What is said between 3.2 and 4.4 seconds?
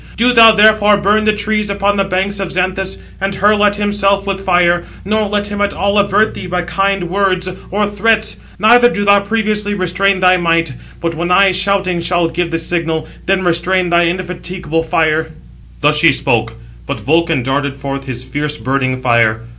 and hurl at himself